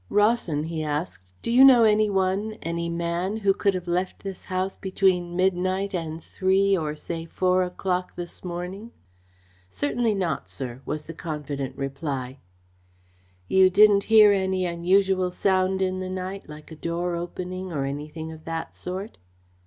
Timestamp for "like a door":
16.49-17.15